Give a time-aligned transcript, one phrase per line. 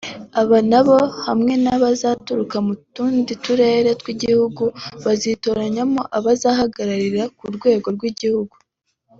[0.41, 4.63] Aba nabo hamwe n’abazaturuka mu tundi turere tw’igihugu
[5.03, 8.55] bazitoramo ababahagararira ku rwego rw’Igihugu